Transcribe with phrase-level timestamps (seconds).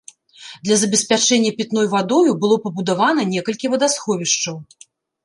[0.67, 4.57] Для забеспячэння пітной вадою было пабудавана некалькі вадасховішчаў.